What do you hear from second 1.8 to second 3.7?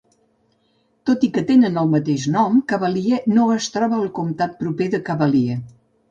el mateix nom, Cavalier no es